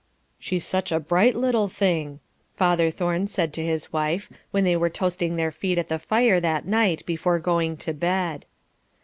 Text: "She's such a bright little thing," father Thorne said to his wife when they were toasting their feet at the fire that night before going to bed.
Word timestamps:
"She's 0.39 0.65
such 0.65 0.91
a 0.91 0.99
bright 0.99 1.35
little 1.35 1.67
thing," 1.67 2.21
father 2.55 2.89
Thorne 2.89 3.27
said 3.27 3.53
to 3.53 3.63
his 3.63 3.93
wife 3.93 4.31
when 4.49 4.63
they 4.63 4.75
were 4.75 4.89
toasting 4.89 5.35
their 5.35 5.51
feet 5.51 5.77
at 5.77 5.89
the 5.89 5.99
fire 5.99 6.39
that 6.39 6.65
night 6.65 7.05
before 7.05 7.37
going 7.37 7.77
to 7.77 7.93
bed. 7.93 8.45